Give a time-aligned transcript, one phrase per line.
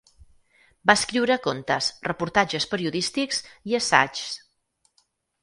[0.91, 4.27] Va escriure contes, reportatges periodístics i assaigs.